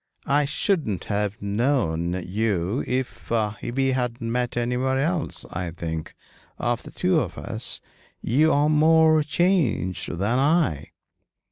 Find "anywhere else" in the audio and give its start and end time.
4.57-5.45